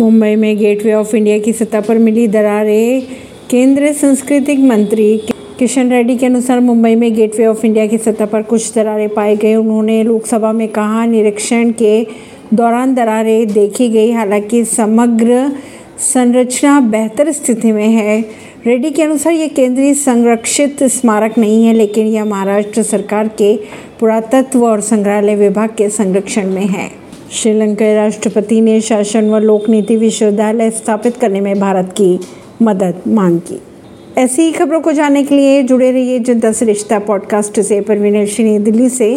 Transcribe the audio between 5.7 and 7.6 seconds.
रेड्डी के अनुसार मुंबई में गेटवे